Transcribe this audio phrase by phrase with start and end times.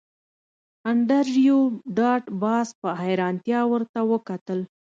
[0.91, 1.59] انډریو
[1.97, 4.59] ډاټ باس په حیرانتیا ورته وکتل